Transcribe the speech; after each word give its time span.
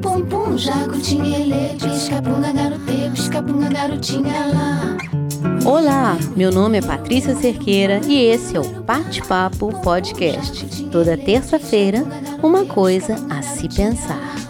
Pum 0.00 0.24
pum, 0.24 0.56
jacutinha, 0.56 1.38
ele, 1.38 1.78
pisca-punga, 1.78 2.50
garote, 2.50 3.10
pisca-punga, 3.12 3.68
garotinha 3.68 4.46
lá. 4.46 4.96
Olá, 5.66 6.16
meu 6.34 6.50
nome 6.50 6.78
é 6.78 6.80
Patrícia 6.80 7.36
Cerqueira 7.36 8.00
e 8.06 8.22
esse 8.22 8.56
é 8.56 8.60
o 8.60 8.82
Bate-Papo 8.82 9.82
Podcast. 9.82 10.86
Toda 10.86 11.18
terça-feira, 11.18 12.02
uma 12.42 12.64
coisa 12.64 13.16
a 13.28 13.42
se 13.42 13.68
pensar. 13.68 14.45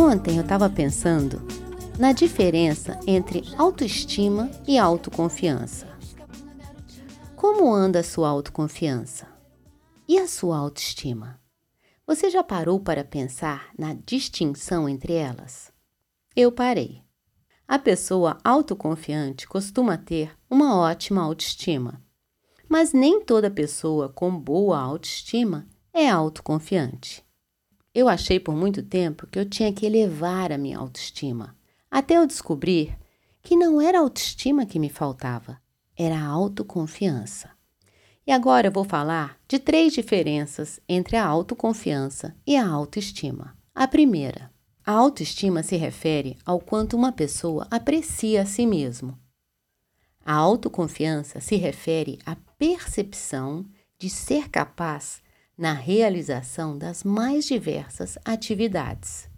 Ontem 0.00 0.36
eu 0.36 0.42
estava 0.42 0.70
pensando 0.70 1.42
na 1.98 2.12
diferença 2.12 3.00
entre 3.04 3.42
autoestima 3.56 4.48
e 4.64 4.78
autoconfiança. 4.78 5.88
Como 7.34 7.74
anda 7.74 7.98
a 7.98 8.04
sua 8.04 8.28
autoconfiança? 8.28 9.26
E 10.06 10.16
a 10.16 10.28
sua 10.28 10.56
autoestima? 10.56 11.40
Você 12.06 12.30
já 12.30 12.44
parou 12.44 12.78
para 12.78 13.02
pensar 13.02 13.70
na 13.76 13.92
distinção 13.92 14.88
entre 14.88 15.14
elas? 15.14 15.72
Eu 16.36 16.52
parei. 16.52 17.02
A 17.66 17.76
pessoa 17.76 18.38
autoconfiante 18.44 19.48
costuma 19.48 19.98
ter 19.98 20.30
uma 20.48 20.78
ótima 20.78 21.22
autoestima, 21.22 22.00
mas 22.68 22.92
nem 22.92 23.20
toda 23.24 23.50
pessoa 23.50 24.08
com 24.08 24.30
boa 24.30 24.78
autoestima 24.78 25.66
é 25.92 26.08
autoconfiante. 26.08 27.27
Eu 27.98 28.08
achei 28.08 28.38
por 28.38 28.54
muito 28.54 28.80
tempo 28.80 29.26
que 29.26 29.36
eu 29.36 29.44
tinha 29.44 29.72
que 29.72 29.84
elevar 29.84 30.52
a 30.52 30.56
minha 30.56 30.78
autoestima, 30.78 31.56
até 31.90 32.16
eu 32.16 32.28
descobrir 32.28 32.96
que 33.42 33.56
não 33.56 33.80
era 33.80 33.98
a 33.98 34.02
autoestima 34.02 34.64
que 34.64 34.78
me 34.78 34.88
faltava, 34.88 35.60
era 35.96 36.16
a 36.16 36.24
autoconfiança. 36.24 37.50
E 38.24 38.30
agora 38.30 38.68
eu 38.68 38.70
vou 38.70 38.84
falar 38.84 39.36
de 39.48 39.58
três 39.58 39.92
diferenças 39.92 40.78
entre 40.88 41.16
a 41.16 41.26
autoconfiança 41.26 42.36
e 42.46 42.56
a 42.56 42.68
autoestima. 42.68 43.58
A 43.74 43.88
primeira, 43.88 44.48
a 44.86 44.92
autoestima 44.92 45.64
se 45.64 45.74
refere 45.74 46.38
ao 46.46 46.60
quanto 46.60 46.96
uma 46.96 47.10
pessoa 47.10 47.66
aprecia 47.68 48.42
a 48.42 48.46
si 48.46 48.64
mesmo. 48.64 49.18
A 50.24 50.34
autoconfiança 50.34 51.40
se 51.40 51.56
refere 51.56 52.20
à 52.24 52.36
percepção 52.56 53.66
de 53.98 54.08
ser 54.08 54.48
capaz 54.50 55.20
na 55.58 55.72
realização 55.72 56.78
das 56.78 57.02
mais 57.02 57.44
diversas 57.44 58.16
atividades. 58.24 59.28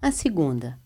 A 0.00 0.12
segunda, 0.12 0.78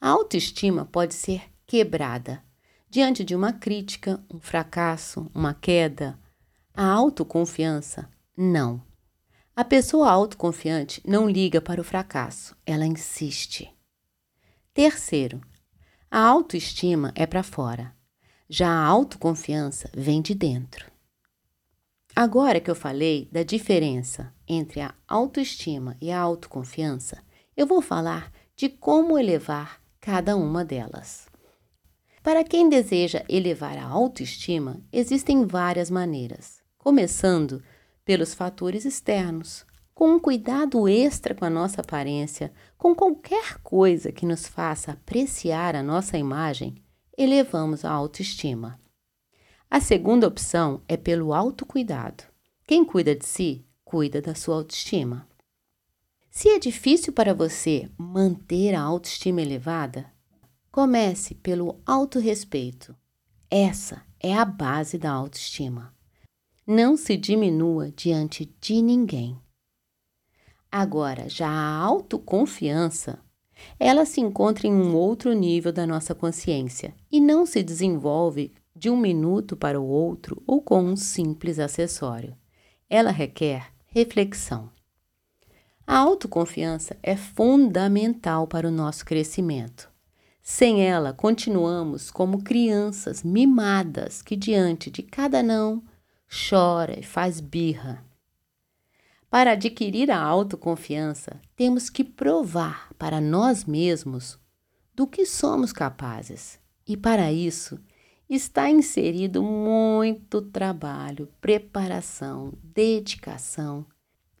a 0.00 0.08
autoestima 0.08 0.84
pode 0.84 1.14
ser 1.14 1.44
quebrada 1.64 2.42
diante 2.90 3.24
de 3.24 3.34
uma 3.34 3.52
crítica, 3.52 4.22
um 4.28 4.38
fracasso, 4.38 5.30
uma 5.32 5.54
queda. 5.54 6.18
A 6.74 6.84
autoconfiança, 6.84 8.06
não. 8.36 8.82
A 9.54 9.64
pessoa 9.64 10.10
autoconfiante 10.10 11.00
não 11.06 11.28
liga 11.28 11.60
para 11.60 11.80
o 11.80 11.84
fracasso, 11.84 12.56
ela 12.66 12.84
insiste. 12.84 13.72
Terceiro, 14.74 15.40
a 16.10 16.18
autoestima 16.18 17.12
é 17.14 17.26
para 17.26 17.42
fora, 17.42 17.94
já 18.48 18.68
a 18.68 18.84
autoconfiança 18.84 19.88
vem 19.94 20.20
de 20.20 20.34
dentro. 20.34 20.91
Agora 22.14 22.60
que 22.60 22.70
eu 22.70 22.74
falei 22.74 23.26
da 23.32 23.42
diferença 23.42 24.34
entre 24.46 24.82
a 24.82 24.94
autoestima 25.08 25.96
e 25.98 26.12
a 26.12 26.20
autoconfiança, 26.20 27.22
eu 27.56 27.66
vou 27.66 27.80
falar 27.80 28.30
de 28.54 28.68
como 28.68 29.18
elevar 29.18 29.80
cada 29.98 30.36
uma 30.36 30.62
delas. 30.62 31.26
Para 32.22 32.44
quem 32.44 32.68
deseja 32.68 33.24
elevar 33.28 33.78
a 33.78 33.86
autoestima, 33.86 34.82
existem 34.92 35.46
várias 35.46 35.90
maneiras, 35.90 36.60
começando 36.76 37.62
pelos 38.04 38.34
fatores 38.34 38.84
externos, 38.84 39.64
com 39.94 40.10
um 40.10 40.20
cuidado 40.20 40.86
extra 40.86 41.34
com 41.34 41.46
a 41.46 41.50
nossa 41.50 41.80
aparência, 41.80 42.52
com 42.76 42.94
qualquer 42.94 43.58
coisa 43.62 44.12
que 44.12 44.26
nos 44.26 44.46
faça 44.46 44.92
apreciar 44.92 45.74
a 45.74 45.82
nossa 45.82 46.18
imagem, 46.18 46.76
elevamos 47.16 47.86
a 47.86 47.90
autoestima. 47.90 48.81
A 49.74 49.80
segunda 49.80 50.28
opção 50.28 50.82
é 50.86 50.98
pelo 50.98 51.32
autocuidado. 51.32 52.24
Quem 52.66 52.84
cuida 52.84 53.16
de 53.16 53.24
si, 53.24 53.64
cuida 53.82 54.20
da 54.20 54.34
sua 54.34 54.56
autoestima. 54.56 55.26
Se 56.30 56.50
é 56.50 56.58
difícil 56.58 57.10
para 57.10 57.32
você 57.32 57.90
manter 57.96 58.74
a 58.74 58.82
autoestima 58.82 59.40
elevada, 59.40 60.12
comece 60.70 61.34
pelo 61.36 61.80
autorrespeito. 61.86 62.94
Essa 63.50 64.02
é 64.20 64.34
a 64.34 64.44
base 64.44 64.98
da 64.98 65.10
autoestima. 65.10 65.94
Não 66.66 66.94
se 66.94 67.16
diminua 67.16 67.90
diante 67.92 68.54
de 68.60 68.82
ninguém. 68.82 69.40
Agora, 70.70 71.30
já 71.30 71.48
a 71.48 71.76
autoconfiança, 71.78 73.18
ela 73.80 74.04
se 74.04 74.20
encontra 74.20 74.66
em 74.66 74.74
um 74.74 74.94
outro 74.94 75.32
nível 75.32 75.72
da 75.72 75.86
nossa 75.86 76.14
consciência 76.14 76.94
e 77.10 77.18
não 77.18 77.46
se 77.46 77.62
desenvolve 77.62 78.52
de 78.82 78.90
um 78.90 78.96
minuto 78.96 79.56
para 79.56 79.80
o 79.80 79.86
outro 79.86 80.42
ou 80.44 80.60
com 80.60 80.82
um 80.82 80.96
simples 80.96 81.60
acessório. 81.60 82.36
Ela 82.90 83.12
requer 83.12 83.72
reflexão. 83.86 84.72
A 85.86 85.98
autoconfiança 85.98 86.96
é 87.00 87.14
fundamental 87.14 88.48
para 88.48 88.66
o 88.66 88.72
nosso 88.72 89.04
crescimento. 89.04 89.88
Sem 90.42 90.84
ela, 90.84 91.12
continuamos 91.12 92.10
como 92.10 92.42
crianças 92.42 93.22
mimadas 93.22 94.20
que, 94.20 94.34
diante 94.34 94.90
de 94.90 95.04
cada 95.04 95.44
não, 95.44 95.80
chora 96.50 96.98
e 96.98 97.04
faz 97.04 97.38
birra. 97.38 98.04
Para 99.30 99.52
adquirir 99.52 100.10
a 100.10 100.20
autoconfiança, 100.20 101.40
temos 101.54 101.88
que 101.88 102.02
provar 102.02 102.92
para 102.98 103.20
nós 103.20 103.64
mesmos 103.64 104.40
do 104.92 105.06
que 105.06 105.24
somos 105.24 105.72
capazes. 105.72 106.58
E 106.84 106.96
para 106.96 107.32
isso, 107.32 107.78
está 108.28 108.70
inserido 108.70 109.42
muito 109.42 110.40
trabalho, 110.40 111.28
preparação, 111.40 112.52
dedicação 112.62 113.86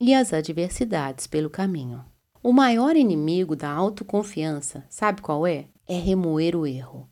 e 0.00 0.14
as 0.14 0.32
adversidades 0.32 1.26
pelo 1.26 1.50
caminho. 1.50 2.04
O 2.42 2.52
maior 2.52 2.96
inimigo 2.96 3.54
da 3.54 3.70
autoconfiança, 3.70 4.84
sabe 4.88 5.22
qual 5.22 5.46
é? 5.46 5.66
É 5.86 5.96
remoer 5.96 6.56
o 6.56 6.66
erro. 6.66 7.08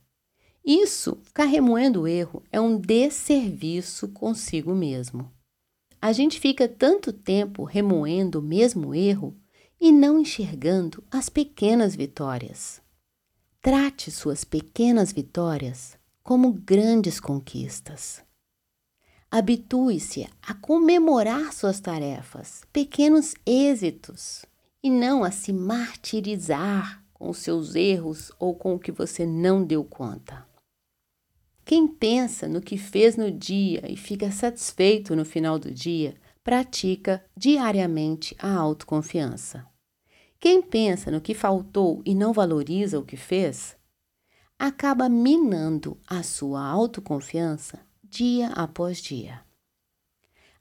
Isso, 0.65 1.19
ficar 1.23 1.45
remoendo 1.45 2.03
o 2.03 2.09
erro, 2.09 2.43
é 2.51 2.61
um 2.61 2.77
desserviço 2.77 4.09
consigo 4.09 4.75
mesmo. 4.75 5.31
A 6.03 6.13
gente 6.13 6.41
fica 6.41 6.67
tanto 6.67 7.13
tempo 7.13 7.63
remoendo 7.63 8.41
o 8.41 8.43
mesmo 8.43 8.95
erro 8.95 9.37
e 9.81 9.93
não 9.93 10.19
enxergando 10.19 11.05
as 11.11 11.29
pequenas 11.29 11.95
vitórias. 11.95 12.81
Trate 13.63 14.11
suas 14.11 14.43
pequenas 14.45 15.13
vitórias 15.13 16.00
como 16.23 16.53
grandes 16.53 17.19
conquistas. 17.19 18.23
Habitue-se 19.31 20.29
a 20.43 20.55
comemorar 20.55 21.53
suas 21.53 21.79
tarefas, 21.81 22.63
pequenos 22.73 23.35
êxitos, 23.47 24.45
e 24.83 24.91
não 24.91 25.23
a 25.23 25.31
se 25.31 25.53
martirizar 25.53 27.05
com 27.13 27.33
seus 27.33 27.75
erros 27.75 28.33
ou 28.39 28.55
com 28.55 28.75
o 28.75 28.79
que 28.79 28.91
você 28.91 29.27
não 29.27 29.63
deu 29.63 29.85
conta. 29.85 30.47
Quem 31.65 31.87
pensa 31.87 32.49
no 32.49 32.61
que 32.61 32.77
fez 32.77 33.17
no 33.17 33.31
dia 33.31 33.85
e 33.89 33.97
fica 33.97 34.33
satisfeito 34.33 35.15
no 35.15 35.25
final 35.25 35.59
do 35.59 35.71
dia, 35.71 36.17
pratica 36.43 37.25
diariamente 37.37 38.35
a 38.39 38.53
autoconfiança. 38.53 39.65
Quem 40.41 40.63
pensa 40.63 41.11
no 41.11 41.21
que 41.21 41.35
faltou 41.35 42.03
e 42.05 42.15
não 42.15 42.33
valoriza 42.33 42.99
o 42.99 43.05
que 43.05 43.16
fez, 43.16 43.77
acaba 44.60 45.09
minando 45.09 45.98
a 46.07 46.22
sua 46.22 46.62
autoconfiança 46.62 47.78
dia 48.04 48.48
após 48.48 48.98
dia. 48.98 49.41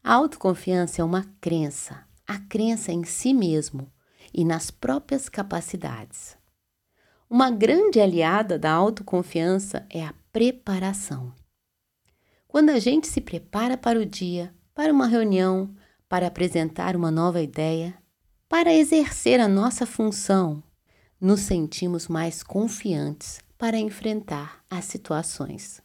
A 0.01 0.13
autoconfiança 0.13 1.01
é 1.01 1.03
uma 1.03 1.25
crença, 1.41 2.05
a 2.25 2.39
crença 2.39 2.93
em 2.93 3.03
si 3.03 3.33
mesmo 3.33 3.91
e 4.33 4.45
nas 4.45 4.71
próprias 4.71 5.27
capacidades. 5.27 6.37
Uma 7.29 7.51
grande 7.51 7.99
aliada 7.99 8.57
da 8.57 8.71
autoconfiança 8.71 9.85
é 9.89 10.05
a 10.05 10.13
preparação. 10.31 11.33
Quando 12.47 12.69
a 12.69 12.79
gente 12.79 13.05
se 13.05 13.19
prepara 13.19 13.77
para 13.77 13.99
o 13.99 14.05
dia, 14.05 14.55
para 14.73 14.93
uma 14.93 15.07
reunião, 15.07 15.75
para 16.07 16.27
apresentar 16.27 16.95
uma 16.95 17.11
nova 17.11 17.41
ideia, 17.41 17.93
para 18.47 18.73
exercer 18.73 19.41
a 19.41 19.47
nossa 19.49 19.85
função, 19.85 20.63
nos 21.19 21.41
sentimos 21.41 22.07
mais 22.07 22.41
confiantes 22.41 23.41
para 23.59 23.77
enfrentar 23.77 24.63
as 24.69 24.85
situações. 24.85 25.81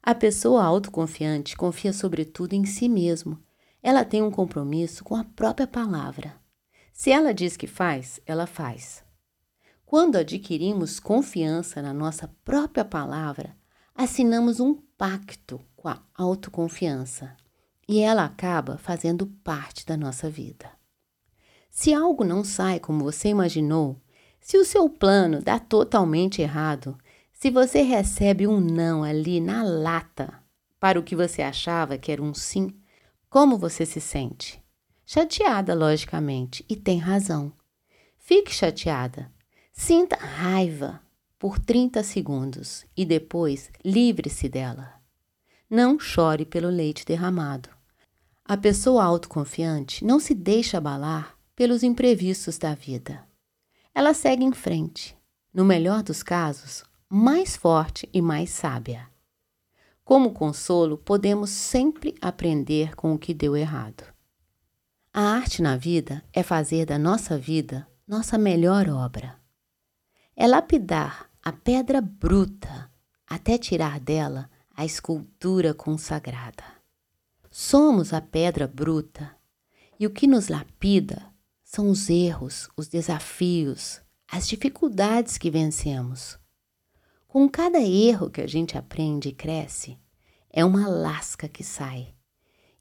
A 0.00 0.14
pessoa 0.14 0.62
autoconfiante 0.62 1.56
confia 1.56 1.92
sobretudo 1.92 2.54
em 2.54 2.64
si 2.64 2.88
mesmo. 2.88 3.42
Ela 3.82 4.04
tem 4.04 4.22
um 4.22 4.30
compromisso 4.30 5.02
com 5.02 5.16
a 5.16 5.24
própria 5.24 5.66
palavra. 5.66 6.40
Se 6.92 7.10
ela 7.10 7.34
diz 7.34 7.56
que 7.56 7.66
faz, 7.66 8.20
ela 8.24 8.46
faz. 8.46 9.02
Quando 9.84 10.14
adquirimos 10.14 11.00
confiança 11.00 11.82
na 11.82 11.92
nossa 11.92 12.28
própria 12.44 12.84
palavra, 12.84 13.56
assinamos 13.92 14.60
um 14.60 14.74
pacto 14.96 15.60
com 15.74 15.88
a 15.88 16.00
autoconfiança 16.14 17.36
e 17.88 17.98
ela 17.98 18.24
acaba 18.24 18.78
fazendo 18.78 19.26
parte 19.26 19.84
da 19.84 19.96
nossa 19.96 20.30
vida. 20.30 20.70
Se 21.68 21.92
algo 21.92 22.22
não 22.22 22.44
sai 22.44 22.78
como 22.78 23.02
você 23.02 23.28
imaginou, 23.28 24.00
se 24.40 24.56
o 24.56 24.64
seu 24.64 24.88
plano 24.88 25.40
dá 25.40 25.58
totalmente 25.58 26.42
errado, 26.42 26.96
se 27.32 27.50
você 27.50 27.82
recebe 27.82 28.46
um 28.46 28.60
não 28.60 29.02
ali 29.02 29.40
na 29.40 29.62
lata 29.62 30.42
para 30.78 30.98
o 30.98 31.02
que 31.02 31.14
você 31.14 31.42
achava 31.42 31.98
que 31.98 32.10
era 32.10 32.22
um 32.22 32.34
sim, 32.34 32.74
como 33.28 33.56
você 33.56 33.86
se 33.86 34.00
sente? 34.00 34.60
Chateada, 35.06 35.74
logicamente, 35.74 36.64
e 36.68 36.76
tem 36.76 36.98
razão. 36.98 37.52
Fique 38.18 38.52
chateada. 38.52 39.30
Sinta 39.72 40.16
raiva 40.16 41.00
por 41.38 41.58
30 41.58 42.02
segundos 42.02 42.84
e 42.96 43.04
depois 43.04 43.70
livre-se 43.84 44.48
dela. 44.48 44.94
Não 45.68 45.98
chore 45.98 46.44
pelo 46.44 46.68
leite 46.68 47.06
derramado. 47.06 47.68
A 48.44 48.56
pessoa 48.56 49.04
autoconfiante 49.04 50.04
não 50.04 50.18
se 50.20 50.34
deixa 50.34 50.78
abalar 50.78 51.36
pelos 51.54 51.82
imprevistos 51.82 52.58
da 52.58 52.74
vida. 52.74 53.24
Ela 54.00 54.14
segue 54.14 54.42
em 54.42 54.52
frente, 54.52 55.14
no 55.52 55.62
melhor 55.62 56.02
dos 56.02 56.22
casos, 56.22 56.82
mais 57.06 57.54
forte 57.54 58.08
e 58.14 58.22
mais 58.22 58.48
sábia. 58.48 59.06
Como 60.02 60.32
consolo, 60.32 60.96
podemos 60.96 61.50
sempre 61.50 62.14
aprender 62.18 62.96
com 62.96 63.12
o 63.12 63.18
que 63.18 63.34
deu 63.34 63.54
errado. 63.54 64.02
A 65.12 65.20
arte 65.20 65.60
na 65.60 65.76
vida 65.76 66.24
é 66.32 66.42
fazer 66.42 66.86
da 66.86 66.98
nossa 66.98 67.36
vida 67.36 67.86
nossa 68.08 68.38
melhor 68.38 68.88
obra. 68.88 69.38
É 70.34 70.46
lapidar 70.46 71.30
a 71.42 71.52
pedra 71.52 72.00
bruta 72.00 72.90
até 73.26 73.58
tirar 73.58 74.00
dela 74.00 74.48
a 74.74 74.82
escultura 74.82 75.74
consagrada. 75.74 76.64
Somos 77.50 78.14
a 78.14 78.22
pedra 78.22 78.66
bruta 78.66 79.36
e 79.98 80.06
o 80.06 80.10
que 80.10 80.26
nos 80.26 80.48
lapida 80.48 81.29
são 81.72 81.88
os 81.88 82.10
erros, 82.10 82.68
os 82.76 82.88
desafios, 82.88 84.00
as 84.26 84.48
dificuldades 84.48 85.38
que 85.38 85.52
vencemos. 85.52 86.36
Com 87.28 87.48
cada 87.48 87.78
erro 87.78 88.28
que 88.28 88.40
a 88.40 88.46
gente 88.48 88.76
aprende 88.76 89.28
e 89.28 89.32
cresce, 89.32 89.96
é 90.52 90.64
uma 90.64 90.88
lasca 90.88 91.48
que 91.48 91.62
sai. 91.62 92.12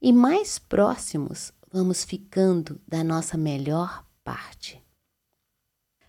E 0.02 0.12
mais 0.12 0.58
próximos 0.58 1.54
vamos 1.72 2.04
ficando 2.04 2.82
da 2.88 3.04
nossa 3.04 3.38
melhor 3.38 4.04
parte. 4.24 4.84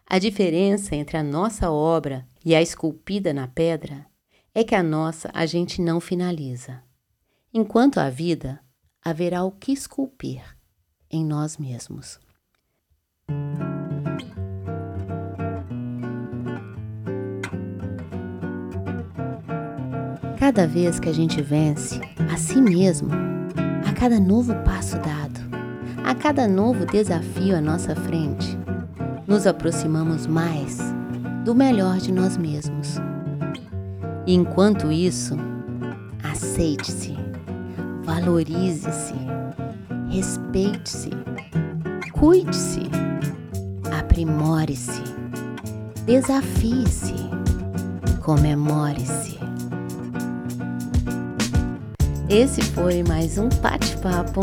A 0.06 0.18
diferença 0.18 0.96
entre 0.96 1.18
a 1.18 1.22
nossa 1.22 1.70
obra 1.70 2.26
e 2.42 2.54
a 2.54 2.62
esculpida 2.62 3.34
na 3.34 3.46
pedra 3.46 4.06
é 4.54 4.64
que 4.64 4.74
a 4.74 4.82
nossa 4.82 5.30
a 5.34 5.44
gente 5.44 5.82
não 5.82 6.00
finaliza. 6.00 6.82
Enquanto 7.52 8.00
a 8.00 8.08
vida, 8.08 8.58
haverá 9.02 9.44
o 9.44 9.52
que 9.52 9.70
esculpir 9.70 10.42
em 11.10 11.22
nós 11.22 11.58
mesmos. 11.58 12.18
Cada 20.52 20.66
vez 20.66 20.98
que 20.98 21.08
a 21.08 21.14
gente 21.14 21.40
vence 21.40 22.00
a 22.28 22.36
si 22.36 22.60
mesmo, 22.60 23.08
a 23.88 23.92
cada 23.92 24.18
novo 24.18 24.52
passo 24.64 24.96
dado, 24.96 25.38
a 26.04 26.12
cada 26.12 26.48
novo 26.48 26.84
desafio 26.86 27.56
à 27.56 27.60
nossa 27.60 27.94
frente, 27.94 28.58
nos 29.28 29.46
aproximamos 29.46 30.26
mais 30.26 30.80
do 31.44 31.54
melhor 31.54 31.98
de 31.98 32.10
nós 32.10 32.36
mesmos. 32.36 32.96
Enquanto 34.26 34.90
isso, 34.90 35.36
aceite-se, 36.24 37.16
valorize-se, 38.02 39.14
respeite-se, 40.08 41.10
cuide-se, 42.10 42.90
aprimore-se, 44.00 45.04
desafie-se, 46.04 47.14
comemore-se. 48.20 49.39
Esse 52.30 52.62
foi 52.62 53.02
mais 53.02 53.38
um 53.38 53.48
bate-papo. 53.48 54.42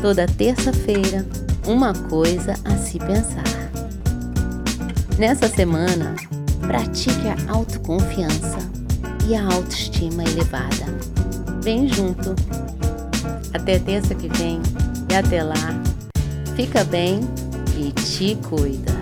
Toda 0.00 0.28
terça-feira, 0.28 1.26
uma 1.66 1.92
coisa 1.92 2.54
a 2.64 2.76
se 2.76 3.00
pensar. 3.00 3.42
Nessa 5.18 5.48
semana, 5.48 6.14
pratique 6.60 7.26
a 7.26 7.52
autoconfiança 7.52 8.58
e 9.28 9.34
a 9.34 9.44
autoestima 9.44 10.22
elevada. 10.22 10.86
Vem 11.60 11.88
junto. 11.88 12.36
Até 13.52 13.80
terça 13.80 14.14
que 14.14 14.28
vem 14.28 14.62
e 15.10 15.14
até 15.16 15.42
lá. 15.42 15.82
Fica 16.54 16.84
bem 16.84 17.22
e 17.76 17.90
te 17.90 18.36
cuida. 18.48 18.99